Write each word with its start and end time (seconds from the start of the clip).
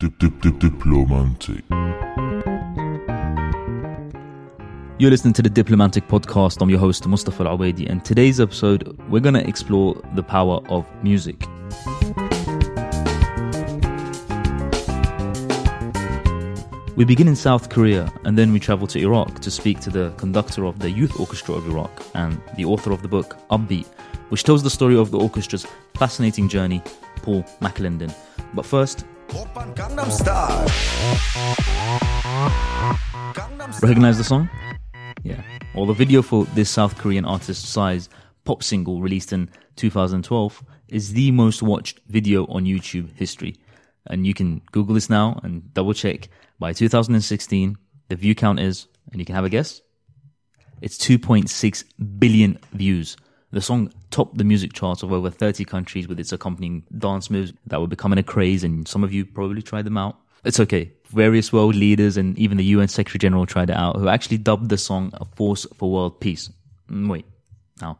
Dip, 0.00 0.16
dip, 0.20 0.40
dip, 0.40 0.54
diplomantic. 0.60 1.64
You're 5.00 5.10
listening 5.10 5.32
to 5.32 5.42
the 5.42 5.50
Diplomantic 5.50 6.06
Podcast. 6.06 6.62
I'm 6.62 6.70
your 6.70 6.78
host, 6.78 7.04
Mustafa 7.08 7.42
Al 7.42 7.58
Awaidi, 7.58 7.90
and 7.90 8.04
today's 8.04 8.38
episode, 8.38 8.96
we're 9.08 9.18
going 9.18 9.34
to 9.34 9.44
explore 9.44 10.00
the 10.14 10.22
power 10.22 10.60
of 10.68 10.86
music. 11.02 11.40
We 16.94 17.04
begin 17.04 17.26
in 17.26 17.34
South 17.34 17.68
Korea 17.68 18.12
and 18.24 18.38
then 18.38 18.52
we 18.52 18.60
travel 18.60 18.86
to 18.86 19.00
Iraq 19.00 19.40
to 19.40 19.50
speak 19.50 19.80
to 19.80 19.90
the 19.90 20.10
conductor 20.16 20.64
of 20.64 20.78
the 20.78 20.92
Youth 20.92 21.18
Orchestra 21.18 21.56
of 21.56 21.66
Iraq 21.66 21.90
and 22.14 22.40
the 22.54 22.66
author 22.66 22.92
of 22.92 23.02
the 23.02 23.08
book 23.08 23.36
Upbeat, 23.50 23.88
which 24.28 24.44
tells 24.44 24.62
the 24.62 24.70
story 24.70 24.96
of 24.96 25.10
the 25.10 25.18
orchestra's 25.18 25.66
fascinating 25.94 26.48
journey, 26.48 26.84
Paul 27.16 27.42
MacAlindin. 27.60 28.14
But 28.54 28.64
first, 28.64 29.04
recognize 33.82 34.18
the 34.18 34.24
song? 34.24 34.48
Yeah. 35.22 35.42
Well, 35.74 35.86
the 35.86 35.92
video 35.92 36.22
for 36.22 36.44
this 36.54 36.70
South 36.70 36.96
Korean 36.96 37.24
artist 37.24 37.66
Psy's 37.66 38.08
pop 38.44 38.62
single 38.62 39.02
released 39.02 39.32
in 39.32 39.50
2012 39.76 40.64
is 40.88 41.12
the 41.12 41.30
most 41.30 41.62
watched 41.62 42.00
video 42.08 42.46
on 42.46 42.64
YouTube 42.64 43.14
history. 43.16 43.56
And 44.06 44.26
you 44.26 44.32
can 44.32 44.62
Google 44.72 44.94
this 44.94 45.10
now 45.10 45.38
and 45.42 45.72
double 45.74 45.92
check 45.92 46.28
by 46.58 46.72
2016, 46.72 47.76
the 48.08 48.16
view 48.16 48.34
count 48.34 48.58
is, 48.60 48.86
and 49.12 49.20
you 49.20 49.26
can 49.26 49.34
have 49.34 49.44
a 49.44 49.50
guess, 49.50 49.82
it's 50.80 50.96
2.6 50.96 51.84
billion 52.18 52.58
views. 52.72 53.16
The 53.50 53.60
song 53.60 53.92
topped 54.10 54.36
the 54.36 54.44
music 54.44 54.72
charts 54.72 55.02
of 55.02 55.12
over 55.12 55.30
30 55.30 55.64
countries 55.64 56.06
with 56.06 56.20
its 56.20 56.32
accompanying 56.32 56.82
dance 56.98 57.30
moves 57.30 57.52
that 57.66 57.80
were 57.80 57.86
becoming 57.86 58.18
a 58.18 58.22
craze, 58.22 58.62
and 58.62 58.86
some 58.86 59.02
of 59.02 59.12
you 59.12 59.24
probably 59.24 59.62
tried 59.62 59.86
them 59.86 59.96
out. 59.96 60.18
It's 60.44 60.60
okay. 60.60 60.92
Various 61.06 61.52
world 61.52 61.74
leaders 61.74 62.16
and 62.16 62.38
even 62.38 62.58
the 62.58 62.64
UN 62.64 62.88
Secretary 62.88 63.18
General 63.18 63.46
tried 63.46 63.70
it 63.70 63.76
out, 63.76 63.96
who 63.96 64.08
actually 64.08 64.38
dubbed 64.38 64.68
the 64.68 64.76
song 64.78 65.10
a 65.14 65.24
force 65.24 65.66
for 65.76 65.90
world 65.90 66.20
peace. 66.20 66.50
Mm, 66.90 67.08
wait, 67.08 67.24
now 67.80 67.98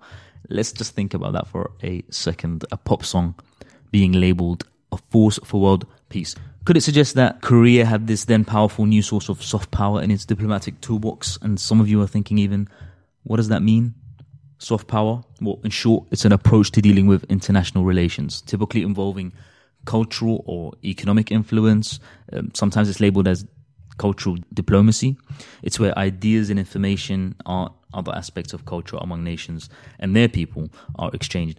let's 0.48 0.72
just 0.72 0.94
think 0.94 1.14
about 1.14 1.32
that 1.32 1.46
for 1.46 1.70
a 1.82 2.02
second. 2.10 2.64
A 2.70 2.76
pop 2.76 3.04
song 3.04 3.34
being 3.90 4.12
labeled 4.12 4.64
a 4.92 4.98
force 5.10 5.38
for 5.44 5.60
world 5.60 5.86
peace. 6.08 6.34
Could 6.64 6.76
it 6.76 6.82
suggest 6.82 7.14
that 7.14 7.40
Korea 7.40 7.84
had 7.86 8.06
this 8.06 8.24
then 8.24 8.44
powerful 8.44 8.86
new 8.86 9.02
source 9.02 9.28
of 9.28 9.42
soft 9.42 9.70
power 9.70 10.02
in 10.02 10.10
its 10.10 10.24
diplomatic 10.24 10.80
toolbox? 10.80 11.38
And 11.40 11.58
some 11.58 11.80
of 11.80 11.88
you 11.88 12.00
are 12.02 12.06
thinking 12.06 12.38
even, 12.38 12.68
what 13.22 13.36
does 13.36 13.48
that 13.48 13.62
mean? 13.62 13.94
Soft 14.58 14.86
power? 14.86 15.22
Well, 15.40 15.60
in 15.64 15.70
short, 15.70 16.06
it's 16.10 16.24
an 16.24 16.32
approach 16.32 16.70
to 16.72 16.82
dealing 16.82 17.06
with 17.06 17.24
international 17.24 17.84
relations, 17.84 18.40
typically 18.42 18.82
involving 18.82 19.32
cultural 19.84 20.44
or 20.46 20.72
economic 20.84 21.30
influence. 21.30 22.00
Um, 22.32 22.50
sometimes 22.54 22.88
it's 22.88 23.00
labeled 23.00 23.28
as 23.28 23.46
cultural 23.98 24.36
diplomacy. 24.52 25.16
It's 25.62 25.78
where 25.78 25.96
ideas 25.98 26.50
and 26.50 26.58
information, 26.58 27.34
art, 27.46 27.72
other 27.94 28.12
aspects 28.12 28.52
of 28.52 28.66
culture 28.66 28.98
among 29.00 29.24
nations 29.24 29.70
and 29.98 30.14
their 30.14 30.28
people 30.28 30.68
are 30.96 31.10
exchanged 31.14 31.58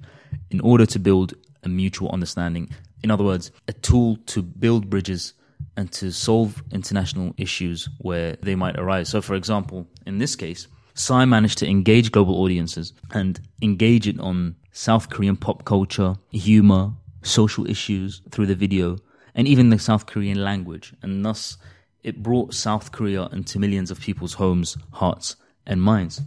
in 0.52 0.62
order 0.62 0.86
to 0.86 1.00
build 1.00 1.34
a 1.64 1.70
mutual 1.70 2.10
understanding 2.12 2.70
in 3.04 3.12
other 3.12 3.24
words, 3.24 3.52
a 3.68 3.74
tool 3.74 4.18
to 4.28 4.42
build 4.42 4.90
bridges 4.90 5.34
and 5.76 5.92
to 5.94 6.12
solve 6.12 6.64
international 6.72 7.34
issues 7.38 7.90
where 8.00 8.36
they 8.42 8.56
might 8.56 8.78
arise. 8.78 9.10
So, 9.10 9.22
for 9.22 9.36
example, 9.36 9.88
in 10.06 10.18
this 10.18 10.36
case, 10.36 10.68
Psy 11.00 11.24
managed 11.24 11.58
to 11.60 11.66
engage 11.66 12.12
global 12.12 12.42
audiences 12.42 12.92
and 13.12 13.40
engage 13.62 14.06
it 14.06 14.20
on 14.20 14.58
South 14.74 15.10
Korean 15.10 15.38
pop 15.38 15.64
culture, 15.64 16.16
humor, 16.30 16.92
social 17.22 17.66
issues 17.70 18.22
through 18.32 18.48
the 18.48 18.54
video, 18.54 18.98
and 19.34 19.48
even 19.48 19.70
the 19.70 19.80
South 19.80 20.08
Korean 20.08 20.44
language. 20.44 20.94
And 21.02 21.24
thus, 21.24 21.58
it 22.04 22.22
brought 22.22 22.54
South 22.54 22.92
Korea 22.92 23.28
into 23.28 23.60
millions 23.60 23.92
of 23.92 24.02
people's 24.02 24.34
homes, 24.34 24.78
hearts, 24.92 25.38
and 25.66 25.82
minds. 25.82 26.20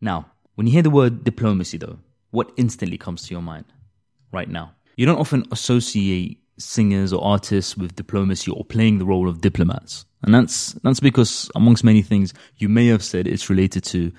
Now, 0.00 0.30
when 0.54 0.68
you 0.68 0.72
hear 0.72 0.82
the 0.82 0.90
word 0.90 1.24
diplomacy, 1.24 1.78
though, 1.78 1.98
what 2.30 2.52
instantly 2.56 2.98
comes 2.98 3.26
to 3.26 3.34
your 3.34 3.42
mind 3.42 3.64
right 4.30 4.48
now? 4.48 4.76
You 4.96 5.06
don't 5.06 5.18
often 5.18 5.44
associate 5.50 6.38
singers 6.58 7.12
or 7.12 7.22
artists 7.22 7.76
with 7.76 7.96
diplomacy 7.96 8.50
or 8.50 8.64
playing 8.64 8.98
the 8.98 9.04
role 9.04 9.28
of 9.28 9.40
diplomats. 9.40 10.04
And 10.22 10.34
that's 10.34 10.72
that's 10.82 11.00
because 11.00 11.50
amongst 11.54 11.84
many 11.84 12.02
things 12.02 12.32
you 12.56 12.68
may 12.68 12.86
have 12.86 13.04
said 13.04 13.26
it's 13.26 13.50
related 13.50 13.84
to 13.84 14.12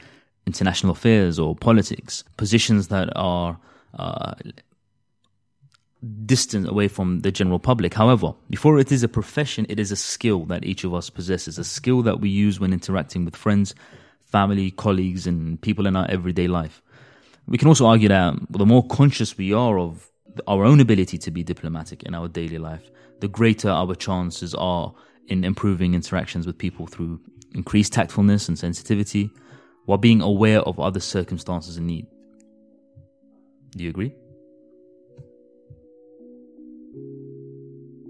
international 0.46 0.94
affairs 0.94 1.38
or 1.40 1.56
politics, 1.56 2.24
positions 2.38 2.88
that 2.88 3.10
are 3.16 3.60
uh, 3.98 4.34
distant 6.26 6.68
away 6.68 6.88
from 6.88 7.22
the 7.22 7.32
general 7.32 7.60
public. 7.60 7.94
However, 7.94 8.34
before 8.50 8.80
it 8.80 8.92
is 8.92 9.04
a 9.04 9.08
profession, 9.08 9.66
it 9.70 9.80
is 9.80 9.92
a 9.92 9.96
skill 9.96 10.46
that 10.46 10.64
each 10.64 10.84
of 10.84 10.94
us 10.94 11.10
possesses, 11.10 11.58
a 11.58 11.64
skill 11.64 12.02
that 12.04 12.22
we 12.22 12.30
use 12.30 12.60
when 12.60 12.72
interacting 12.72 13.26
with 13.26 13.36
friends, 13.36 13.74
family, 14.22 14.72
colleagues, 14.72 15.28
and 15.28 15.60
people 15.62 15.88
in 15.88 15.96
our 15.96 16.10
everyday 16.10 16.48
life. 16.48 16.82
We 17.48 17.58
can 17.58 17.68
also 17.68 17.88
argue 17.88 18.10
that 18.10 18.36
the 18.50 18.66
more 18.66 18.86
conscious 18.86 19.38
we 19.38 19.54
are 19.54 19.80
of 19.80 20.10
our 20.48 20.66
own 20.66 20.80
ability 20.80 21.18
to 21.20 21.32
be 21.32 21.44
diplomatic 21.44 22.04
in 22.04 22.14
our 22.14 22.28
daily 22.28 22.58
life, 22.58 22.90
the 23.20 23.28
greater 23.28 23.70
our 23.70 23.96
chances 23.96 24.54
are 24.56 24.94
in 25.28 25.44
improving 25.44 25.94
interactions 25.94 26.46
with 26.46 26.58
people 26.58 26.88
through 26.88 27.20
increased 27.54 27.94
tactfulness 27.94 28.48
and 28.48 28.58
sensitivity 28.58 29.32
while 29.86 29.98
being 29.98 30.22
aware 30.22 30.60
of 30.62 30.80
other 30.80 31.00
circumstances 31.00 31.78
and 31.78 31.88
need. 31.88 32.06
Do 33.72 33.84
you 33.84 33.90
agree? 33.90 34.14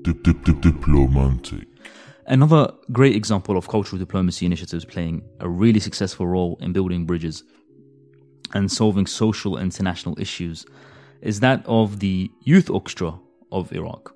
Dip, 0.01 0.23
dip, 0.23 0.43
dip, 0.43 0.57
diplomantic. 0.57 1.65
Another 2.25 2.73
great 2.91 3.15
example 3.15 3.57
of 3.57 3.67
cultural 3.67 3.99
diplomacy 3.99 4.45
initiatives 4.45 4.85
playing 4.85 5.23
a 5.39 5.47
really 5.47 5.79
successful 5.79 6.27
role 6.27 6.57
in 6.61 6.73
building 6.73 7.05
bridges 7.05 7.43
and 8.53 8.71
solving 8.71 9.05
social 9.05 9.57
international 9.57 10.19
issues 10.19 10.65
is 11.21 11.39
that 11.39 11.63
of 11.65 11.99
the 11.99 12.31
Youth 12.43 12.69
Orchestra 12.69 13.19
of 13.51 13.71
Iraq. 13.71 14.13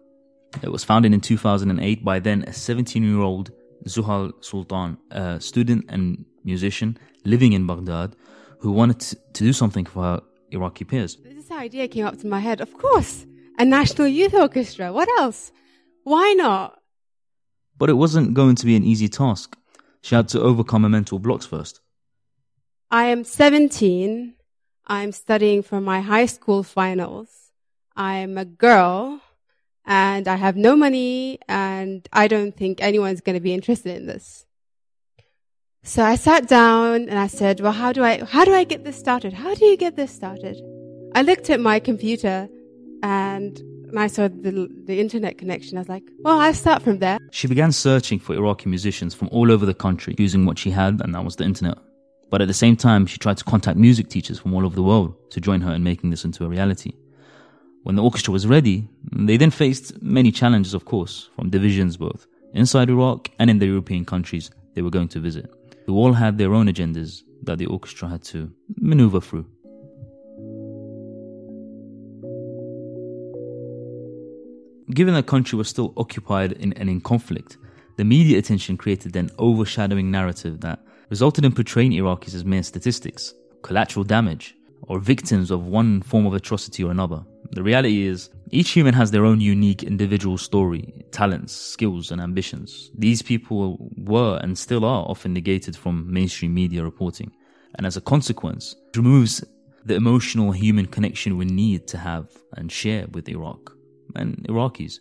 It 0.62 0.72
was 0.72 0.84
founded 0.84 1.14
in 1.14 1.22
2008 1.22 2.04
by 2.04 2.20
then 2.20 2.44
a 2.48 2.54
17 2.54 3.04
year 3.04 3.22
old 3.22 3.52
Zuhal 3.88 4.32
Sultan, 4.44 4.98
a 5.10 5.40
student 5.40 5.86
and 5.90 6.26
musician 6.44 6.98
living 7.24 7.54
in 7.54 7.66
Baghdad, 7.66 8.16
who 8.60 8.72
wanted 8.72 9.00
to, 9.00 9.44
do 9.44 9.54
something 9.54 9.86
for 9.86 10.04
her 10.04 10.22
Iraqi 10.52 10.86
peers. 10.86 11.18
This 11.24 11.52
idea 11.52 11.88
came 11.88 12.06
up 12.06 12.20
to 12.20 12.28
my 12.28 12.40
head. 12.40 12.62
Of 12.62 12.74
course, 12.78 13.26
a 13.58 13.66
national 13.66 14.08
youth 14.08 14.34
orchestra. 14.34 14.92
What 14.94 15.10
else? 15.20 15.52
Why 16.04 16.34
not? 16.34 16.80
But 17.78 17.90
it 17.90 17.94
wasn't 17.94 18.34
going 18.34 18.56
to 18.56 18.66
be 18.66 18.76
an 18.76 18.84
easy 18.84 19.08
task. 19.08 19.58
She 20.02 20.16
had 20.16 20.28
to 20.30 20.42
overcome 20.42 20.84
her 20.84 20.90
mental 20.90 21.20
blocks 21.20 21.46
first. 21.46 21.80
I 22.92 23.06
am 23.06 23.24
17. 23.24 24.34
I'm 24.86 25.12
studying 25.12 25.64
for 25.64 25.80
my 25.80 26.02
high 26.02 26.26
school 26.26 26.64
finals. 26.64 27.52
I'm 27.96 28.38
a 28.38 28.46
girl 28.46 29.22
and 29.86 30.28
I 30.28 30.36
have 30.36 30.56
no 30.56 30.76
money 30.76 31.40
and 31.48 32.08
I 32.14 32.28
don't 32.28 32.56
think 32.56 32.82
anyone's 32.82 33.22
going 33.22 33.36
to 33.36 33.42
be 33.42 33.54
interested 33.54 33.96
in 33.98 34.08
this. 34.08 34.46
So 35.84 36.04
I 36.04 36.16
sat 36.16 36.48
down 36.48 37.10
and 37.10 37.18
I 37.18 37.28
said, 37.28 37.60
well, 37.60 37.72
how 37.72 37.92
do 37.92 38.04
I, 38.04 38.24
how 38.24 38.46
do 38.46 38.54
I 38.54 38.64
get 38.64 38.84
this 38.84 38.98
started? 38.98 39.34
How 39.34 39.56
do 39.56 39.66
you 39.66 39.78
get 39.78 39.96
this 39.96 40.12
started? 40.12 40.58
I 41.16 41.24
looked 41.24 41.50
at 41.50 41.60
my 41.60 41.80
computer 41.80 42.48
and 43.02 43.62
and 43.92 44.00
I 44.00 44.08
saw 44.08 44.30
the, 44.30 44.70
the 44.86 45.00
internet 45.02 45.38
connection. 45.38 45.78
I 45.78 45.82
was 45.82 45.90
like, 45.90 46.10
well, 46.20 46.40
I'll 46.40 46.54
start 46.54 46.82
from 46.82 47.00
there. 47.00 47.20
She 47.32 47.48
began 47.48 47.74
searching 47.74 48.20
for 48.20 48.34
Iraqi 48.34 48.70
musicians 48.70 49.14
from 49.14 49.28
all 49.34 49.52
over 49.52 49.66
the 49.66 49.74
country 49.74 50.16
using 50.18 50.46
what 50.46 50.58
she 50.58 50.72
had, 50.72 51.02
and 51.02 51.14
that 51.14 51.26
was 51.26 51.36
the 51.36 51.44
internet. 51.44 51.78
But 52.32 52.42
at 52.42 52.48
the 52.48 52.54
same 52.54 52.78
time, 52.78 53.06
she 53.06 53.18
tried 53.18 53.38
to 53.38 53.44
contact 53.44 53.78
music 53.78 54.08
teachers 54.08 54.40
from 54.40 54.54
all 54.54 54.66
over 54.66 54.74
the 54.74 54.82
world 54.82 55.14
to 55.32 55.42
join 55.42 55.62
her 55.62 55.74
in 55.74 55.84
making 55.84 56.10
this 56.10 56.26
into 56.26 56.46
a 56.46 56.50
reality. 56.50 56.94
When 57.84 57.96
the 57.98 58.04
orchestra 58.04 58.32
was 58.32 58.48
ready, 58.48 58.88
they 59.12 59.38
then 59.38 59.52
faced 59.52 60.02
many 60.02 60.32
challenges, 60.32 60.74
of 60.74 60.86
course, 60.86 61.30
from 61.36 61.50
divisions 61.50 61.98
both 61.98 62.26
inside 62.54 62.90
Iraq 62.90 63.30
and 63.38 63.50
in 63.50 63.60
the 63.60 63.66
European 63.66 64.06
countries 64.06 64.50
they 64.74 64.82
were 64.82 64.90
going 64.90 65.10
to 65.10 65.20
visit, 65.20 65.50
who 65.86 65.96
all 65.96 66.14
had 66.14 66.38
their 66.38 66.54
own 66.54 66.68
agendas 66.68 67.24
that 67.44 67.58
the 67.58 67.66
orchestra 67.66 68.08
had 68.08 68.24
to 68.24 68.52
maneuver 68.78 69.20
through. 69.20 69.46
Given 74.94 75.14
the 75.14 75.24
country 75.24 75.58
was 75.58 75.70
still 75.70 75.94
occupied 75.98 76.54
in, 76.54 76.74
and 76.74 76.90
in 76.90 77.02
conflict, 77.02 77.58
the 78.02 78.06
media 78.06 78.40
attention 78.40 78.78
created 78.78 79.16
an 79.16 79.30
overshadowing 79.38 80.10
narrative 80.10 80.60
that 80.62 80.80
resulted 81.12 81.46
in 81.46 81.52
portraying 81.52 81.92
Iraqis 81.92 82.34
as 82.34 82.44
mere 82.44 82.64
statistics, 82.64 83.36
collateral 83.62 84.04
damage, 84.04 84.56
or 84.88 84.98
victims 84.98 85.52
of 85.52 85.68
one 85.68 86.02
form 86.02 86.26
of 86.26 86.34
atrocity 86.34 86.84
or 86.84 86.90
another. 86.90 87.24
The 87.52 87.62
reality 87.62 88.08
is, 88.08 88.32
each 88.50 88.72
human 88.72 88.96
has 88.96 89.12
their 89.12 89.24
own 89.24 89.40
unique 89.40 89.84
individual 89.84 90.40
story, 90.40 90.92
talents, 91.12 91.54
skills, 91.54 92.10
and 92.10 92.20
ambitions. 92.20 92.90
These 92.98 93.22
people 93.22 93.78
were 93.98 94.40
and 94.42 94.58
still 94.58 94.84
are 94.84 95.06
often 95.08 95.32
negated 95.32 95.78
from 95.78 96.12
mainstream 96.12 96.56
media 96.56 96.84
reporting, 96.84 97.32
and 97.76 97.86
as 97.86 97.98
a 97.98 98.02
consequence, 98.02 98.76
removes 98.96 99.46
the 99.86 99.94
emotional 99.94 100.52
human 100.52 100.88
connection 100.88 101.38
we 101.38 101.46
need 101.46 101.86
to 101.90 102.00
have 102.00 102.26
and 102.58 102.72
share 102.72 103.06
with 103.12 103.30
Iraq 103.30 103.74
and 104.16 104.38
Iraqis. 104.50 104.98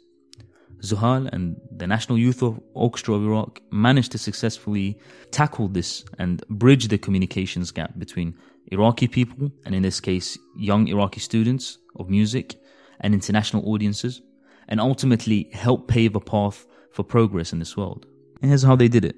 Zuhal 0.82 1.28
and 1.32 1.60
the 1.70 1.86
National 1.86 2.18
Youth 2.18 2.42
Orchestra 2.74 3.14
of 3.14 3.24
Iraq 3.24 3.60
managed 3.70 4.12
to 4.12 4.18
successfully 4.18 4.98
tackle 5.30 5.68
this 5.68 6.04
and 6.18 6.42
bridge 6.48 6.88
the 6.88 6.98
communications 6.98 7.70
gap 7.70 7.98
between 7.98 8.36
Iraqi 8.72 9.08
people, 9.08 9.50
and 9.64 9.74
in 9.74 9.82
this 9.82 10.00
case, 10.00 10.38
young 10.56 10.88
Iraqi 10.88 11.20
students 11.20 11.78
of 11.96 12.08
music 12.08 12.56
and 13.00 13.14
international 13.14 13.68
audiences, 13.68 14.22
and 14.68 14.80
ultimately 14.80 15.50
help 15.52 15.88
pave 15.88 16.14
a 16.14 16.20
path 16.20 16.66
for 16.92 17.02
progress 17.02 17.52
in 17.52 17.58
this 17.58 17.76
world. 17.76 18.06
And 18.40 18.50
here's 18.50 18.62
how 18.62 18.76
they 18.76 18.88
did 18.88 19.04
it. 19.04 19.16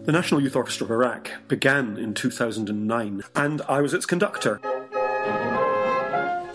The 0.00 0.12
National 0.12 0.40
Youth 0.40 0.56
Orchestra 0.56 0.86
of 0.86 0.90
Iraq 0.90 1.30
began 1.48 1.96
in 1.96 2.14
2009, 2.14 3.22
and 3.34 3.62
I 3.68 3.80
was 3.80 3.94
its 3.94 4.06
conductor. 4.06 4.60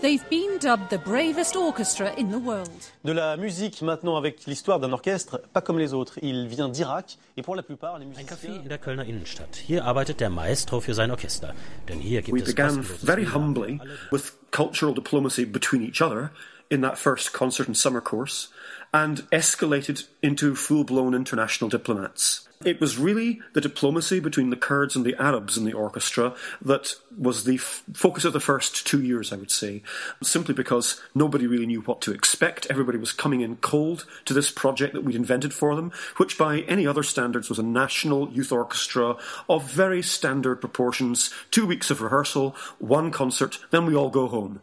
They've 0.04 0.28
been 0.28 0.58
dubbed 0.60 0.90
the 0.90 0.98
bravest 0.98 1.56
orchestra 1.56 2.12
in 2.18 2.30
the 2.30 2.38
world. 2.38 2.68
De 3.04 3.12
la 3.12 3.38
musique 3.38 3.80
maintenant 3.80 4.18
avec 4.18 4.44
l'histoire 4.46 4.78
d'un 4.78 4.92
orchestre, 4.92 5.40
pas 5.54 5.62
comme 5.62 5.78
les 5.78 5.94
autres. 5.94 6.18
Il 6.20 6.46
vient 6.46 6.68
d'Irak 6.68 7.16
et 7.38 7.42
pour 7.42 7.56
la 7.56 7.62
plupart 7.62 7.98
les 7.98 8.04
musiciens... 8.04 8.26
Ein 8.26 8.28
Café 8.28 8.48
in 8.48 8.68
der 8.68 8.76
Kölner 8.76 9.06
Innenstadt. 9.06 9.56
Hier 9.66 9.82
arbeitet 9.82 10.20
der 10.20 10.28
Maestro 10.28 10.80
für 10.80 10.92
sein 10.92 11.10
Orchester. 11.10 11.54
Denn 11.88 12.00
hier 12.00 12.20
gibt 12.20 12.36
We 12.36 12.42
es 12.42 12.54
began 12.54 12.82
very 12.82 13.24
humbly 13.24 13.80
with 14.12 14.34
cultural 14.50 14.92
diplomacy 14.92 15.46
between 15.46 15.82
each 15.82 16.02
other 16.02 16.30
in 16.68 16.82
that 16.82 16.98
first 16.98 17.32
concert 17.32 17.66
and 17.66 17.74
summer 17.74 18.02
course 18.02 18.50
and 18.92 19.24
escalated 19.30 20.06
into 20.20 20.54
full-blown 20.54 21.14
international 21.14 21.70
diplomats. 21.70 22.46
It 22.64 22.80
was 22.80 22.98
really 22.98 23.40
the 23.52 23.60
diplomacy 23.60 24.20
between 24.20 24.50
the 24.50 24.56
Kurds 24.56 24.96
and 24.96 25.04
the 25.04 25.20
Arabs 25.20 25.58
in 25.58 25.64
the 25.64 25.72
orchestra 25.72 26.34
that 26.62 26.94
was 27.16 27.44
the 27.44 27.56
f- 27.56 27.82
focus 27.92 28.24
of 28.24 28.32
the 28.32 28.40
first 28.40 28.86
two 28.86 29.02
years, 29.02 29.32
I 29.32 29.36
would 29.36 29.50
say, 29.50 29.82
simply 30.22 30.54
because 30.54 31.00
nobody 31.14 31.46
really 31.46 31.66
knew 31.66 31.82
what 31.82 32.00
to 32.02 32.12
expect. 32.12 32.66
Everybody 32.70 32.98
was 32.98 33.12
coming 33.12 33.40
in 33.40 33.56
cold 33.56 34.06
to 34.24 34.34
this 34.34 34.50
project 34.50 34.94
that 34.94 35.04
we'd 35.04 35.14
invented 35.14 35.52
for 35.52 35.76
them, 35.76 35.92
which 36.16 36.38
by 36.38 36.60
any 36.60 36.86
other 36.86 37.02
standards 37.02 37.48
was 37.48 37.58
a 37.58 37.62
national 37.62 38.30
youth 38.30 38.52
orchestra 38.52 39.16
of 39.48 39.70
very 39.70 40.02
standard 40.02 40.60
proportions, 40.60 41.32
two 41.50 41.66
weeks 41.66 41.90
of 41.90 42.00
rehearsal, 42.00 42.56
one 42.78 43.10
concert, 43.10 43.58
then 43.70 43.86
we 43.86 43.94
all 43.94 44.10
go 44.10 44.28
home. 44.28 44.60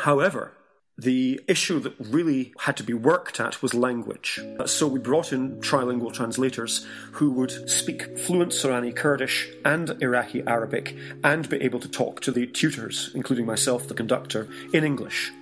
However, 0.00 0.52
the 0.96 1.40
issue 1.48 1.80
that 1.80 1.94
really 1.98 2.52
had 2.60 2.76
to 2.76 2.84
be 2.84 2.94
worked 2.94 3.40
at 3.40 3.60
was 3.62 3.74
language. 3.74 4.40
Uh, 4.58 4.66
So 4.66 4.86
we 4.86 5.00
brought 5.00 5.32
in 5.32 5.60
trilingual 5.60 6.12
translators 6.12 6.86
who 7.12 7.32
would 7.32 7.68
speak 7.68 8.18
fluent 8.18 8.52
Sorani 8.52 8.94
Kurdish 8.94 9.48
and 9.64 10.00
Iraqi 10.00 10.42
Arabic 10.46 10.96
and 11.24 11.48
be 11.48 11.60
able 11.62 11.80
to 11.80 11.88
talk 11.88 12.20
to 12.20 12.30
the 12.30 12.46
tutors, 12.46 13.10
including 13.14 13.46
myself, 13.46 13.88
the 13.88 13.94
conductor, 13.94 14.48
in 14.72 14.84
English. 14.84 15.32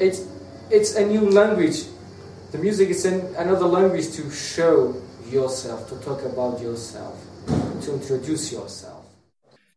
it's 0.00 0.26
it's 0.70 0.96
a 0.96 1.06
new 1.06 1.30
language. 1.30 1.84
The 2.50 2.58
music 2.58 2.88
is 2.88 3.04
an, 3.04 3.34
another 3.36 3.66
language 3.66 4.10
to 4.12 4.30
show 4.30 4.94
yourself, 5.30 5.88
to 5.90 5.96
talk 6.04 6.22
about 6.24 6.60
yourself, 6.60 7.14
to 7.82 7.94
introduce 7.94 8.52
yourself. 8.52 9.04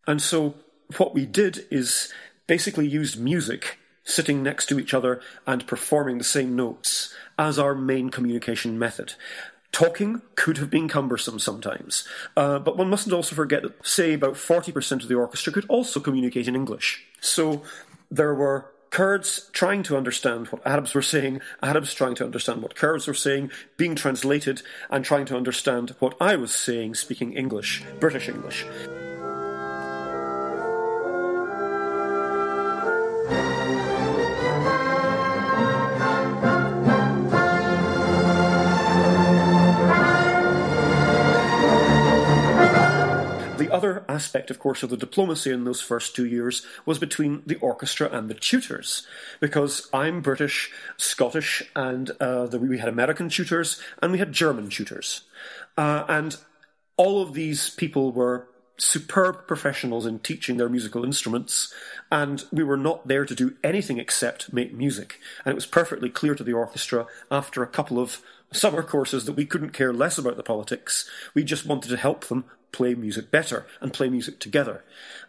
And 0.08 0.22
so 0.22 0.56
what 0.98 1.14
we 1.14 1.26
did 1.26 1.66
is 1.70 2.14
basically 2.48 2.88
used 2.88 3.20
music 3.20 3.78
sitting 4.06 4.42
next 4.42 4.68
to 4.68 4.80
each 4.80 4.94
other 4.94 5.20
and 5.46 5.68
performing 5.68 6.18
the 6.18 6.24
same 6.24 6.56
notes 6.56 7.14
as 7.38 7.60
our 7.60 7.76
main 7.76 8.10
communication 8.10 8.80
method. 8.80 9.16
Talking 9.72 10.22
could 10.36 10.58
have 10.58 10.70
been 10.70 10.88
cumbersome 10.88 11.40
sometimes, 11.40 12.08
uh, 12.38 12.60
but 12.60 12.78
one 12.78 12.90
mustn't 12.90 13.14
also 13.14 13.36
forget 13.36 13.64
that, 13.64 13.86
say, 13.86 14.14
about 14.14 14.36
40% 14.36 15.04
of 15.04 15.10
the 15.10 15.16
orchestra 15.16 15.52
could 15.52 15.66
also 15.68 16.00
communicate 16.00 16.48
in 16.48 16.56
English. 16.56 17.04
So 17.20 17.64
there 18.10 18.34
were 18.34 18.72
Kurds 18.96 19.50
trying 19.52 19.84
to 19.84 19.98
understand 19.98 20.48
what 20.48 20.66
Arabs 20.66 20.94
were 20.94 21.02
saying, 21.02 21.42
Arabs 21.62 21.94
trying 21.94 22.16
to 22.16 22.24
understand 22.24 22.62
what 22.62 22.76
Kurds 22.76 23.08
were 23.08 23.14
saying, 23.14 23.52
being 23.76 23.96
translated, 23.96 24.62
and 24.90 25.04
trying 25.04 25.26
to 25.26 25.36
understand 25.36 25.96
what 26.00 26.16
I 26.22 26.38
was 26.38 26.56
saying 26.56 26.96
speaking 26.96 27.34
English, 27.34 27.84
British 28.00 28.30
English. 28.30 28.66
The 43.66 43.74
other 43.74 44.06
aspect, 44.08 44.52
of 44.52 44.60
course, 44.60 44.84
of 44.84 44.92
the 44.92 44.98
diplomacy 44.98 45.52
in 45.52 45.64
those 45.64 45.82
first 45.82 46.16
two 46.16 46.28
years 46.28 46.64
was 46.86 47.00
between 47.00 47.42
the 47.48 47.56
orchestra 47.56 48.08
and 48.12 48.30
the 48.30 48.36
tutors, 48.36 49.08
because 49.40 49.90
I'm 49.92 50.22
British, 50.22 50.72
Scottish, 50.98 51.64
and 51.76 52.12
uh, 52.20 52.46
the, 52.46 52.60
we 52.60 52.78
had 52.78 52.90
American 52.90 53.28
tutors 53.28 53.82
and 54.04 54.12
we 54.12 54.20
had 54.20 54.34
German 54.34 54.70
tutors, 54.70 55.22
uh, 55.80 56.06
and 56.08 56.38
all 56.96 57.24
of 57.24 57.34
these 57.34 57.72
people 57.72 58.12
were 58.12 58.48
superb 58.78 59.48
professionals 59.48 60.06
in 60.06 60.20
teaching 60.20 60.58
their 60.58 60.70
musical 60.70 61.04
instruments, 61.04 61.74
and 62.12 62.44
we 62.52 62.64
were 62.64 62.78
not 62.78 63.08
there 63.08 63.26
to 63.26 63.34
do 63.34 63.56
anything 63.64 63.98
except 63.98 64.54
make 64.54 64.76
music. 64.76 65.20
And 65.44 65.52
it 65.52 65.56
was 65.56 65.66
perfectly 65.66 66.12
clear 66.12 66.36
to 66.36 66.44
the 66.44 66.54
orchestra 66.54 67.08
after 67.32 67.64
a 67.64 67.68
couple 67.68 67.98
of 67.98 68.22
summer 68.52 68.84
courses 68.84 69.26
that 69.26 69.34
we 69.34 69.46
couldn't 69.46 69.72
care 69.72 69.94
less 69.94 70.18
about 70.18 70.38
the 70.38 70.44
politics. 70.44 71.10
We 71.34 71.44
just 71.44 71.66
wanted 71.66 71.90
to 71.90 71.98
help 71.98 72.26
them 72.26 72.46
play 72.72 72.94
music 72.94 73.32
better 73.32 73.66
and 73.80 73.94
play 73.94 74.10
music 74.10 74.40
together. 74.40 74.84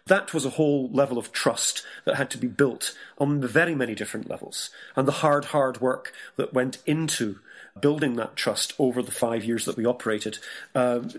That 0.06 0.34
was 0.34 0.44
a 0.44 0.50
whole 0.50 0.90
level 0.90 1.16
of 1.16 1.32
trust 1.32 1.84
that 2.04 2.16
had 2.16 2.30
to 2.30 2.38
be 2.38 2.48
built 2.48 2.96
on 3.18 3.40
very 3.40 3.74
many 3.74 3.94
different 3.94 4.28
levels. 4.28 4.70
And 4.96 5.06
the 5.06 5.12
hard, 5.12 5.46
hard 5.46 5.80
work 5.80 6.12
that 6.36 6.52
went 6.52 6.78
into 6.86 7.38
building 7.80 8.16
that 8.16 8.36
trust 8.36 8.72
over 8.78 9.02
the 9.02 9.12
five 9.12 9.44
years 9.44 9.64
that 9.64 9.76
we 9.76 9.84
operated 9.84 10.38
um, 10.74 11.10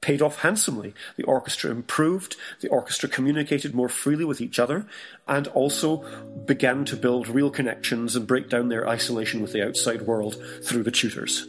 paid 0.00 0.22
off 0.22 0.40
handsomely. 0.40 0.94
The 1.16 1.24
orchestra 1.24 1.70
improved, 1.70 2.36
the 2.60 2.68
orchestra 2.68 3.08
communicated 3.08 3.74
more 3.74 3.88
freely 3.88 4.24
with 4.24 4.40
each 4.40 4.58
other, 4.58 4.86
and 5.26 5.46
also 5.48 6.04
began 6.44 6.84
to 6.86 6.96
build 6.96 7.28
real 7.28 7.50
connections 7.50 8.14
and 8.14 8.26
break 8.26 8.48
down 8.48 8.68
their 8.68 8.88
isolation 8.88 9.40
with 9.40 9.52
the 9.52 9.66
outside 9.66 10.02
world 10.02 10.36
through 10.62 10.82
the 10.82 10.90
tutors. 10.90 11.48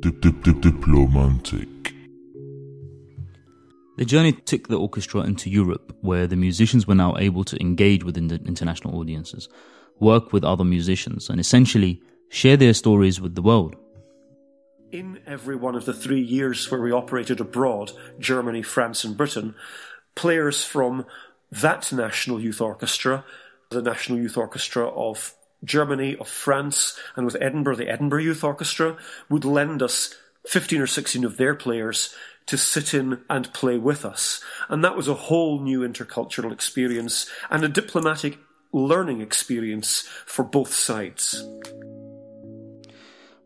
Dip, 0.00 0.20
dip, 0.20 0.42
dip, 0.42 0.56
diplomantic. 0.56 1.68
The 3.96 4.04
journey 4.04 4.32
took 4.32 4.68
the 4.68 4.78
orchestra 4.78 5.22
into 5.22 5.48
Europe, 5.48 5.96
where 6.02 6.26
the 6.26 6.36
musicians 6.36 6.86
were 6.86 6.94
now 6.94 7.16
able 7.16 7.44
to 7.44 7.60
engage 7.60 8.04
with 8.04 8.14
the 8.14 8.40
international 8.46 8.98
audiences, 8.98 9.48
work 10.00 10.32
with 10.34 10.44
other 10.44 10.64
musicians, 10.64 11.30
and 11.30 11.40
essentially 11.40 12.02
share 12.28 12.56
their 12.56 12.74
stories 12.74 13.20
with 13.20 13.34
the 13.34 13.42
world. 13.42 13.76
In 14.92 15.20
every 15.26 15.56
one 15.56 15.74
of 15.74 15.84
the 15.84 15.92
three 15.92 16.20
years 16.20 16.70
where 16.70 16.80
we 16.80 16.92
operated 16.92 17.40
abroad 17.40 17.92
Germany, 18.18 18.62
France, 18.62 19.04
and 19.04 19.16
Britain 19.16 19.54
players 20.14 20.64
from 20.64 21.06
that 21.50 21.92
National 21.92 22.40
Youth 22.40 22.60
Orchestra, 22.60 23.24
the 23.70 23.82
National 23.82 24.18
Youth 24.18 24.36
Orchestra 24.36 24.88
of 24.88 25.34
Germany, 25.64 26.16
of 26.16 26.28
France, 26.28 26.98
and 27.16 27.24
with 27.24 27.36
Edinburgh, 27.40 27.76
the 27.76 27.88
Edinburgh 27.88 28.22
Youth 28.22 28.44
Orchestra, 28.44 28.96
would 29.28 29.44
lend 29.44 29.82
us 29.82 30.14
15 30.46 30.80
or 30.80 30.86
16 30.86 31.24
of 31.24 31.36
their 31.36 31.54
players 31.54 32.14
to 32.46 32.56
sit 32.56 32.94
in 32.94 33.20
and 33.28 33.52
play 33.52 33.76
with 33.76 34.04
us. 34.04 34.40
And 34.68 34.84
that 34.84 34.96
was 34.96 35.08
a 35.08 35.14
whole 35.14 35.60
new 35.60 35.80
intercultural 35.80 36.52
experience 36.52 37.28
and 37.50 37.64
a 37.64 37.68
diplomatic 37.68 38.38
learning 38.72 39.20
experience 39.20 40.02
for 40.26 40.44
both 40.44 40.72
sides. 40.72 41.44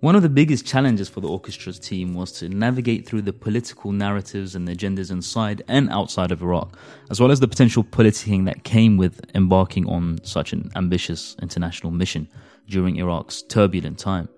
One 0.00 0.16
of 0.16 0.22
the 0.22 0.30
biggest 0.30 0.64
challenges 0.64 1.10
for 1.10 1.20
the 1.20 1.28
orchestra's 1.28 1.78
team 1.78 2.14
was 2.14 2.32
to 2.32 2.48
navigate 2.48 3.06
through 3.06 3.20
the 3.20 3.34
political 3.34 3.92
narratives 3.92 4.54
and 4.54 4.66
agendas 4.66 5.10
inside 5.10 5.62
and 5.68 5.90
outside 5.90 6.32
of 6.32 6.40
Iraq, 6.40 6.78
as 7.10 7.20
well 7.20 7.30
as 7.30 7.38
the 7.38 7.46
potential 7.46 7.84
politicking 7.84 8.46
that 8.46 8.64
came 8.64 8.96
with 8.96 9.20
embarking 9.34 9.86
on 9.86 10.18
such 10.22 10.54
an 10.54 10.70
ambitious 10.74 11.36
international 11.42 11.92
mission 11.92 12.26
during 12.66 12.96
Iraq's 12.96 13.42
turbulent 13.42 13.98
time, 13.98 14.30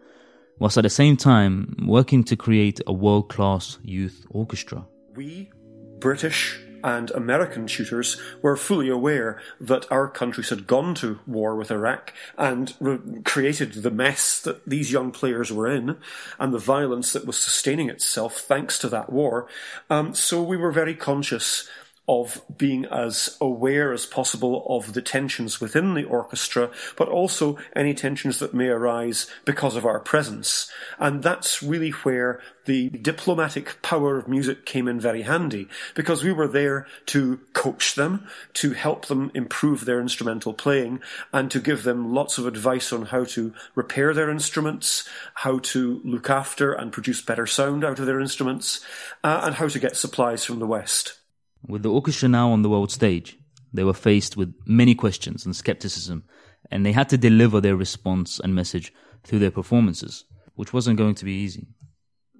whilst 0.58 0.78
at 0.78 0.82
the 0.82 0.90
same 0.90 1.16
time 1.16 1.76
working 1.86 2.24
to 2.24 2.34
create 2.34 2.80
a 2.88 2.92
world 2.92 3.28
class 3.28 3.78
youth 3.84 4.26
orchestra. 4.30 4.84
We, 5.14 5.52
British 6.00 6.60
and 6.82 7.10
American 7.10 7.66
tutors, 7.66 8.20
were 8.40 8.56
fully 8.56 8.88
aware 8.88 9.40
that 9.60 9.90
our 9.90 10.08
countries 10.08 10.50
had 10.50 10.66
gone 10.66 10.94
to 10.96 11.20
war 11.26 11.56
with 11.56 11.70
Iraq 11.70 12.12
and 12.36 12.74
re- 12.80 12.98
created 13.24 13.74
the 13.74 13.90
mess 13.90 14.40
that 14.40 14.64
these 14.66 14.92
young 14.92 15.10
players 15.10 15.52
were 15.52 15.70
in 15.70 15.96
and 16.38 16.52
the 16.52 16.58
violence 16.58 17.12
that 17.12 17.26
was 17.26 17.36
sustaining 17.36 17.88
itself 17.88 18.38
thanks 18.38 18.78
to 18.78 18.88
that 18.88 19.10
war. 19.10 19.46
Um, 19.90 20.14
so 20.14 20.42
we 20.42 20.56
were 20.56 20.72
very 20.72 20.94
conscious 20.94 21.68
of 22.08 22.42
being 22.58 22.84
as 22.86 23.36
aware 23.40 23.92
as 23.92 24.06
possible 24.06 24.66
of 24.68 24.92
the 24.92 25.02
tensions 25.02 25.60
within 25.60 25.94
the 25.94 26.04
orchestra, 26.04 26.68
but 26.96 27.08
also 27.08 27.56
any 27.76 27.94
tensions 27.94 28.40
that 28.40 28.52
may 28.52 28.66
arise 28.66 29.28
because 29.44 29.76
of 29.76 29.86
our 29.86 30.00
presence. 30.00 30.70
And 30.98 31.22
that's 31.22 31.62
really 31.62 31.90
where 31.90 32.40
the 32.64 32.90
diplomatic 32.90 33.80
power 33.82 34.18
of 34.18 34.26
music 34.26 34.66
came 34.66 34.88
in 34.88 34.98
very 35.00 35.22
handy, 35.22 35.68
because 35.94 36.24
we 36.24 36.32
were 36.32 36.48
there 36.48 36.86
to 37.06 37.40
coach 37.52 37.94
them, 37.94 38.26
to 38.54 38.72
help 38.72 39.06
them 39.06 39.30
improve 39.32 39.84
their 39.84 40.00
instrumental 40.00 40.52
playing, 40.52 41.00
and 41.32 41.52
to 41.52 41.60
give 41.60 41.84
them 41.84 42.12
lots 42.12 42.36
of 42.36 42.46
advice 42.46 42.92
on 42.92 43.06
how 43.06 43.24
to 43.24 43.54
repair 43.76 44.12
their 44.12 44.28
instruments, 44.30 45.08
how 45.34 45.58
to 45.60 46.00
look 46.04 46.28
after 46.28 46.72
and 46.72 46.92
produce 46.92 47.22
better 47.22 47.46
sound 47.46 47.84
out 47.84 48.00
of 48.00 48.06
their 48.06 48.20
instruments, 48.20 48.84
uh, 49.22 49.42
and 49.44 49.54
how 49.54 49.68
to 49.68 49.78
get 49.78 49.96
supplies 49.96 50.44
from 50.44 50.58
the 50.58 50.66
West. 50.66 51.18
With 51.66 51.82
the 51.82 51.90
orchestra 51.90 52.28
now 52.28 52.50
on 52.50 52.62
the 52.62 52.68
world 52.68 52.90
stage, 52.90 53.38
they 53.72 53.84
were 53.84 53.94
faced 53.94 54.36
with 54.36 54.54
many 54.66 54.94
questions 54.94 55.46
and 55.46 55.54
skepticism, 55.54 56.24
and 56.70 56.84
they 56.84 56.92
had 56.92 57.08
to 57.10 57.18
deliver 57.18 57.60
their 57.60 57.76
response 57.76 58.38
and 58.38 58.54
message 58.54 58.92
through 59.24 59.38
their 59.38 59.50
performances, 59.50 60.24
which 60.54 60.72
wasn't 60.72 60.98
going 60.98 61.14
to 61.14 61.24
be 61.24 61.32
easy. 61.32 61.68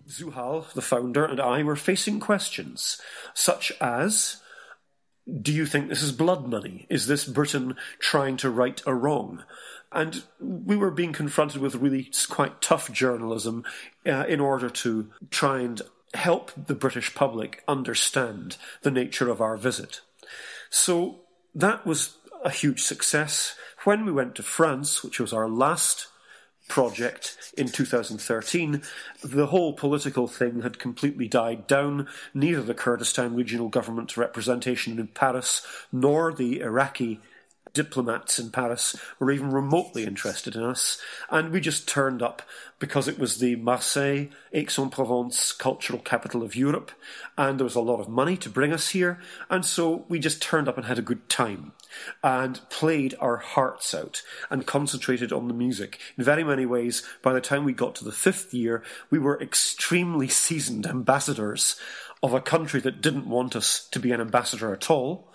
Zuhal, 0.09 0.71
the 0.73 0.83
founder, 0.83 1.25
and 1.25 1.41
I 1.41 1.63
were 1.63 1.77
facing 1.77 2.21
questions 2.21 3.01
such 3.35 3.73
as 3.81 4.43
Do 5.41 5.53
you 5.53 5.67
think 5.67 5.89
this 5.89 6.03
is 6.03 6.13
blood 6.13 6.49
money? 6.49 6.87
Is 6.91 7.07
this 7.07 7.25
Britain 7.25 7.77
trying 8.01 8.37
to 8.39 8.51
right 8.51 8.83
a 8.87 8.95
wrong? 8.95 9.45
And 9.93 10.25
we 10.41 10.75
were 10.75 10.91
being 10.91 11.13
confronted 11.13 11.61
with 11.61 11.77
really 11.77 12.11
quite 12.29 12.61
tough 12.61 12.91
journalism 12.91 13.63
uh, 14.07 14.25
in 14.27 14.41
order 14.41 14.71
to 14.71 15.11
try 15.31 15.61
and 15.61 15.83
help 16.15 16.53
the 16.57 16.75
British 16.75 17.15
public 17.15 17.63
understand 17.67 18.57
the 18.83 18.91
nature 18.91 19.29
of 19.29 19.41
our 19.41 19.57
visit. 19.57 20.01
So 20.71 21.21
that 21.55 21.87
was 21.87 22.17
a 22.45 22.51
huge 22.51 22.83
success. 22.83 23.57
When 23.85 24.05
we 24.05 24.13
went 24.13 24.35
to 24.37 24.43
France, 24.43 25.03
which 25.03 25.19
was 25.19 25.33
our 25.33 25.49
last 25.49 26.09
project 26.69 27.53
in 27.57 27.69
2013, 27.69 28.83
the 29.23 29.47
whole 29.47 29.73
political 29.73 30.27
thing 30.27 30.63
had 30.63 30.79
completely 30.79 31.29
died 31.29 31.67
down. 31.67 32.09
Neither 32.33 32.63
the 32.63 32.75
Kurdistan 32.75 33.35
Regional 33.35 33.69
Government 33.69 34.17
representation 34.17 34.99
in 34.99 35.09
Paris 35.09 35.67
nor 35.91 36.33
the 36.33 36.61
Iraqi 36.61 37.21
diplomats 37.73 38.39
in 38.39 38.51
Paris 38.51 38.97
were 39.19 39.31
even 39.31 39.51
remotely 39.51 40.05
interested 40.05 40.55
in 40.55 40.63
us, 40.63 41.01
and 41.31 41.51
we 41.51 41.61
just 41.61 41.89
turned 41.89 42.23
up 42.23 42.43
because 42.79 43.09
it 43.09 43.19
was 43.19 43.39
the 43.39 43.57
Marseille, 43.57 44.27
Aix-en-Provence 44.53 45.53
cultural 45.53 46.01
capital 46.01 46.43
of 46.43 46.57
Europe, 46.57 46.91
and 47.39 47.59
there 47.59 47.65
was 47.65 47.75
a 47.75 47.81
lot 47.81 48.01
of 48.01 48.09
money 48.09 48.37
to 48.37 48.51
bring 48.51 48.73
us 48.73 48.91
here, 48.91 49.21
and 49.49 49.65
so 49.65 50.05
we 50.09 50.19
just 50.19 50.43
turned 50.43 50.69
up 50.69 50.77
and 50.77 50.87
had 50.87 50.99
a 50.99 51.03
good 51.03 51.29
time, 51.29 51.73
and 52.23 52.61
played 52.69 53.15
our 53.21 53.37
hearts 53.37 53.95
out, 53.95 54.23
and 54.51 54.67
concentrated 54.67 55.33
on 55.33 55.49
the 55.49 55.55
music. 55.55 55.99
In 56.19 56.25
very 56.25 56.45
many 56.45 56.67
ways, 56.67 57.03
by 57.23 57.33
the 57.33 57.41
time 57.41 57.65
we 57.65 57.73
got 57.73 57.95
to 57.97 58.05
the 58.05 58.13
fifth 58.13 58.53
year, 58.53 58.83
we 59.11 59.19
were 59.19 59.41
extremely 59.41 60.29
seasoned 60.29 60.87
ambassadors 60.87 61.77
of 62.23 62.35
a 62.35 62.41
country 62.41 62.81
that 62.81 63.01
didn't 63.01 63.27
want 63.27 63.57
us 63.57 63.89
to 63.89 63.99
be 63.99 64.13
an 64.13 64.21
ambassador 64.21 64.73
at 64.73 64.91
all, 64.91 65.33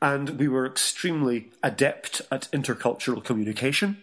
and 0.00 0.30
we 0.38 0.48
were 0.48 0.66
extremely 0.66 1.50
adept 1.62 2.22
at 2.30 2.50
intercultural 2.52 3.24
communication 3.24 4.02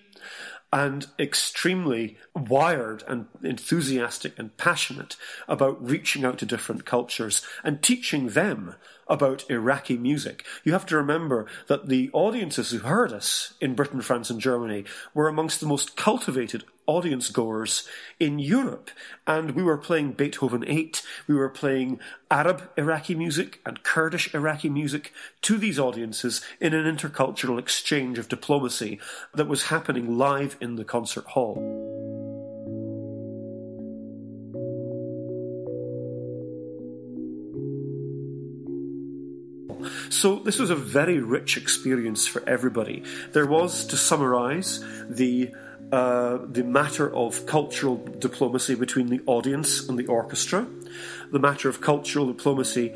and 0.74 1.06
extremely 1.20 2.18
wired 2.36 3.04
and 3.08 3.28
enthusiastic 3.44 4.38
and 4.40 4.58
passionate 4.58 5.16
about 5.48 5.88
reaching 5.88 6.26
out 6.26 6.40
to 6.40 6.48
different 6.48 6.84
cultures 6.84 7.44
and 7.64 7.84
teaching 7.84 8.30
them 8.30 8.74
about 9.08 9.50
Iraqi 9.52 9.98
music. 9.98 10.44
You 10.64 10.72
have 10.72 10.88
to 10.88 10.98
remember 10.98 11.46
that 11.68 11.90
the 11.90 12.10
audiences 12.12 12.72
who 12.72 12.80
heard 12.80 13.14
us 13.14 13.54
in 13.62 13.76
Britain, 13.76 14.02
France, 14.02 14.32
and 14.32 14.42
Germany 14.42 14.86
were 15.14 15.28
amongst 15.28 15.60
the 15.60 15.68
most 15.68 15.96
cultivated 15.96 16.64
audience 16.86 17.30
goers 17.30 17.88
in 18.20 18.40
Europe. 18.40 18.90
And 19.26 19.52
we 19.52 19.64
were 19.64 19.78
playing 19.78 20.14
Beethoven 20.14 20.64
8, 20.68 21.02
we 21.28 21.36
were 21.36 21.50
playing 21.50 22.00
Arab 22.30 22.70
Iraqi 22.78 23.16
music 23.16 23.62
and 23.66 23.84
Kurdish 23.84 24.34
Iraqi 24.34 24.70
music 24.70 25.14
to 25.44 25.58
these 25.58 25.80
audiences 25.80 26.42
in 26.60 26.74
an 26.74 26.86
intercultural 26.86 27.60
exchange 27.60 28.18
of 28.18 28.30
diplomacy 28.30 29.00
that 29.34 29.48
was 29.48 29.66
happening 29.66 30.18
live 30.18 30.58
in 30.60 30.76
the 30.76 30.86
concert 30.86 31.26
hall. 31.26 31.94
So 40.10 40.36
this 40.36 40.60
was 40.60 40.70
a 40.70 40.76
very 40.76 41.20
rich 41.20 41.58
experience 41.58 42.26
for 42.28 42.48
everybody. 42.48 43.04
There 43.34 43.46
was, 43.46 43.86
to 43.88 43.98
summarise, 43.98 44.84
the 45.10 45.52
uh, 45.92 46.40
the 46.46 46.64
matter 46.64 47.14
of 47.14 47.46
cultural 47.46 47.98
diplomacy 48.20 48.76
between 48.76 49.08
the 49.08 49.22
audience 49.26 49.88
and 49.88 49.98
the 49.98 50.08
orchestra, 50.08 50.66
the 51.32 51.40
matter 51.40 51.70
of 51.70 51.82
cultural 51.82 52.26
diplomacy 52.28 52.94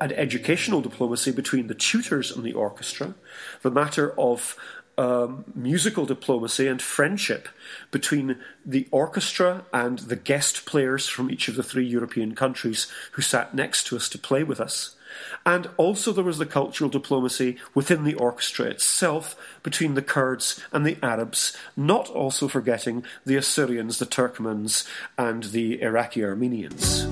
and 0.00 0.12
educational 0.12 0.80
diplomacy 0.80 1.32
between 1.32 1.66
the 1.66 1.74
tutors 1.74 2.30
and 2.30 2.44
the 2.44 2.52
orchestra, 2.52 3.14
the 3.62 3.70
matter 3.70 4.14
of 4.18 4.56
um, 4.96 5.44
musical 5.54 6.04
diplomacy 6.06 6.66
and 6.66 6.82
friendship 6.82 7.48
between 7.90 8.36
the 8.66 8.88
orchestra 8.90 9.64
and 9.72 10.00
the 10.00 10.16
guest 10.16 10.66
players 10.66 11.06
from 11.06 11.30
each 11.30 11.48
of 11.48 11.54
the 11.54 11.62
three 11.62 11.86
European 11.86 12.34
countries 12.34 12.90
who 13.12 13.22
sat 13.22 13.54
next 13.54 13.86
to 13.86 13.96
us 13.96 14.08
to 14.08 14.18
play 14.18 14.42
with 14.42 14.60
us. 14.60 14.96
And 15.44 15.68
also 15.76 16.12
there 16.12 16.24
was 16.24 16.38
the 16.38 16.46
cultural 16.46 16.90
diplomacy 16.90 17.56
within 17.74 18.04
the 18.04 18.14
orchestra 18.14 18.66
itself 18.66 19.36
between 19.62 19.94
the 19.94 20.02
Kurds 20.02 20.60
and 20.72 20.86
the 20.86 20.98
Arabs, 21.02 21.56
not 21.76 22.08
also 22.08 22.48
forgetting 22.48 23.04
the 23.24 23.36
Assyrians, 23.36 23.98
the 23.98 24.06
Turkmens, 24.06 24.86
and 25.16 25.44
the 25.44 25.80
Iraqi 25.82 26.24
Armenians. 26.24 27.06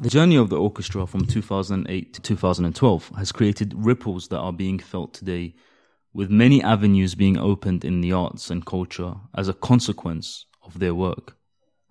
The 0.00 0.08
journey 0.08 0.36
of 0.36 0.48
the 0.48 0.56
orchestra 0.56 1.06
from 1.06 1.26
2008 1.26 2.14
to 2.14 2.22
2012 2.22 3.12
has 3.18 3.32
created 3.32 3.74
ripples 3.76 4.28
that 4.28 4.38
are 4.38 4.52
being 4.52 4.78
felt 4.78 5.12
today, 5.12 5.54
with 6.14 6.30
many 6.30 6.62
avenues 6.62 7.14
being 7.14 7.36
opened 7.36 7.84
in 7.84 8.00
the 8.00 8.10
arts 8.10 8.50
and 8.50 8.64
culture 8.64 9.16
as 9.34 9.46
a 9.46 9.52
consequence 9.52 10.46
of 10.62 10.78
their 10.78 10.94
work. 10.94 11.36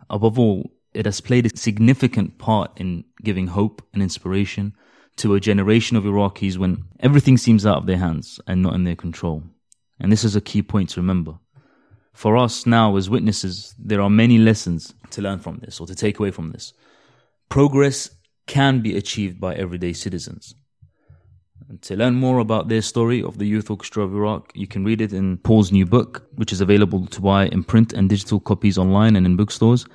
Above 0.09 0.39
all, 0.39 0.71
it 0.93 1.05
has 1.05 1.21
played 1.21 1.45
a 1.45 1.57
significant 1.57 2.37
part 2.37 2.71
in 2.77 3.03
giving 3.23 3.47
hope 3.47 3.81
and 3.93 4.01
inspiration 4.01 4.73
to 5.17 5.35
a 5.35 5.39
generation 5.39 5.97
of 5.97 6.05
Iraqis 6.05 6.57
when 6.57 6.85
everything 6.99 7.37
seems 7.37 7.65
out 7.65 7.77
of 7.77 7.85
their 7.85 7.97
hands 7.97 8.39
and 8.47 8.61
not 8.61 8.73
in 8.73 8.85
their 8.85 8.95
control. 8.95 9.43
And 9.99 10.11
this 10.11 10.23
is 10.23 10.35
a 10.35 10.41
key 10.41 10.61
point 10.61 10.89
to 10.91 11.01
remember. 11.01 11.39
For 12.13 12.37
us 12.37 12.65
now, 12.65 12.95
as 12.95 13.09
witnesses, 13.09 13.75
there 13.77 14.01
are 14.01 14.09
many 14.09 14.37
lessons 14.37 14.93
to 15.11 15.21
learn 15.21 15.39
from 15.39 15.59
this 15.59 15.79
or 15.79 15.87
to 15.87 15.95
take 15.95 16.19
away 16.19 16.31
from 16.31 16.51
this. 16.51 16.73
Progress 17.49 18.09
can 18.47 18.81
be 18.81 18.97
achieved 18.97 19.39
by 19.39 19.55
everyday 19.55 19.93
citizens. 19.93 20.55
And 21.67 21.81
to 21.83 21.95
learn 21.95 22.15
more 22.15 22.39
about 22.39 22.67
their 22.67 22.81
story 22.81 23.21
of 23.21 23.37
the 23.37 23.45
Youth 23.45 23.69
Orchestra 23.69 24.03
of 24.03 24.15
Iraq, 24.15 24.51
you 24.55 24.65
can 24.65 24.83
read 24.83 25.01
it 25.01 25.13
in 25.13 25.37
Paul's 25.37 25.71
new 25.71 25.85
book, 25.85 26.27
which 26.35 26.51
is 26.51 26.61
available 26.61 27.05
to 27.07 27.21
buy 27.21 27.45
in 27.47 27.63
print 27.63 27.93
and 27.93 28.09
digital 28.09 28.39
copies 28.39 28.77
online 28.77 29.15
and 29.15 29.25
in 29.25 29.35
bookstores. 29.35 29.85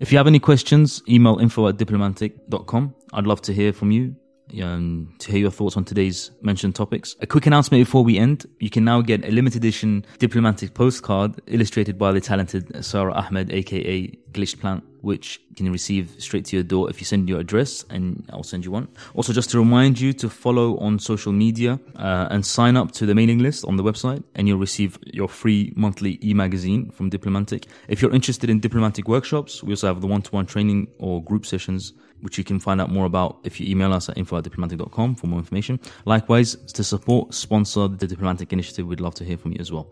If 0.00 0.12
you 0.12 0.18
have 0.18 0.28
any 0.28 0.38
questions, 0.38 1.02
email 1.08 1.38
info 1.38 1.66
at 1.68 1.76
diplomantic.com. 1.76 2.94
I'd 3.12 3.26
love 3.26 3.42
to 3.42 3.52
hear 3.52 3.72
from 3.72 3.90
you 3.90 4.14
um, 4.62 5.12
to 5.18 5.30
hear 5.30 5.40
your 5.40 5.50
thoughts 5.50 5.76
on 5.76 5.84
today's 5.84 6.30
mentioned 6.42 6.74
topics. 6.74 7.16
A 7.20 7.26
quick 7.26 7.46
announcement 7.46 7.84
before 7.84 8.04
we 8.04 8.18
end. 8.18 8.46
You 8.60 8.70
can 8.70 8.84
now 8.84 9.00
get 9.02 9.24
a 9.24 9.30
limited 9.30 9.58
edition 9.58 10.04
diplomatic 10.18 10.74
postcard 10.74 11.40
illustrated 11.46 11.98
by 11.98 12.12
the 12.12 12.20
talented 12.20 12.84
Sarah 12.84 13.12
Ahmed, 13.12 13.52
aka 13.52 14.06
Glitched 14.32 14.60
Plant, 14.60 14.84
which 15.00 15.40
you 15.48 15.56
can 15.56 15.72
receive 15.72 16.14
straight 16.18 16.44
to 16.46 16.56
your 16.56 16.62
door 16.62 16.90
if 16.90 17.00
you 17.00 17.04
send 17.06 17.28
your 17.28 17.40
address, 17.40 17.84
and 17.90 18.28
I'll 18.32 18.42
send 18.42 18.64
you 18.64 18.70
one. 18.70 18.88
Also, 19.14 19.32
just 19.32 19.50
to 19.50 19.58
remind 19.58 19.98
you 19.98 20.12
to 20.14 20.28
follow 20.28 20.76
on 20.78 20.98
social 20.98 21.32
media 21.32 21.78
uh, 21.96 22.28
and 22.30 22.44
sign 22.44 22.76
up 22.76 22.92
to 22.92 23.06
the 23.06 23.14
mailing 23.14 23.38
list 23.38 23.64
on 23.64 23.76
the 23.76 23.82
website, 23.82 24.22
and 24.34 24.46
you'll 24.46 24.58
receive 24.58 24.98
your 25.06 25.28
free 25.28 25.72
monthly 25.76 26.18
e-magazine 26.22 26.90
from 26.90 27.10
Diplomantic. 27.10 27.66
If 27.88 28.02
you're 28.02 28.14
interested 28.14 28.50
in 28.50 28.60
diplomatic 28.60 29.08
workshops, 29.08 29.62
we 29.62 29.72
also 29.72 29.86
have 29.86 30.00
the 30.00 30.06
one-to-one 30.06 30.46
training 30.46 30.88
or 30.98 31.22
group 31.22 31.46
sessions 31.46 31.94
which 32.20 32.38
you 32.38 32.44
can 32.44 32.58
find 32.58 32.80
out 32.80 32.90
more 32.90 33.06
about 33.06 33.38
if 33.44 33.60
you 33.60 33.66
email 33.68 33.92
us 33.92 34.08
at 34.08 34.18
info 34.18 34.38
at 34.38 34.44
diplomantic.com 34.44 35.14
for 35.14 35.26
more 35.26 35.38
information. 35.38 35.78
Likewise, 36.04 36.56
to 36.72 36.84
support, 36.84 37.34
sponsor 37.34 37.88
the 37.88 38.06
Diplomantic 38.06 38.52
Initiative, 38.52 38.86
we'd 38.86 39.00
love 39.00 39.14
to 39.14 39.24
hear 39.24 39.36
from 39.36 39.52
you 39.52 39.58
as 39.60 39.72
well. 39.72 39.90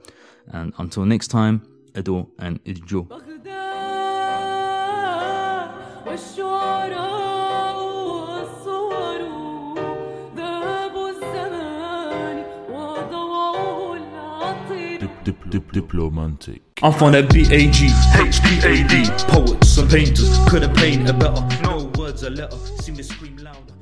And 0.49 0.73
until 0.79 1.05
next 1.05 1.29
time, 1.29 1.63
Edo 1.97 2.29
and 2.39 2.63
Idjo. 2.65 3.09
Dip, 14.99 15.25
dip, 15.25 15.51
dip, 15.51 15.73
diplomantic. 15.73 16.61
I'm 16.83 16.93
from 16.93 17.13
that 17.13 17.33
B-A-G, 17.33 17.87
H-P-A-D 18.15 19.11
Poets 19.29 19.79
and 19.79 19.91
painters 19.91 20.39
couldn't 20.49 20.77
paint 20.77 21.09
a 21.09 21.13
better 21.13 21.41
No 21.63 21.66
words 22.07 22.23
a 22.23 22.31
letter, 22.31 22.57
see 22.81 22.93
me 22.93 23.03
scream 23.03 23.37
louder 23.39 23.76